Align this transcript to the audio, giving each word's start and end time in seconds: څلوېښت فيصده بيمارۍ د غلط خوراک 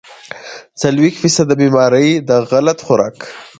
څلوېښت 0.81 1.17
فيصده 1.23 1.53
بيمارۍ 1.61 2.09
د 2.29 2.31
غلط 2.51 2.79
خوراک 2.85 3.17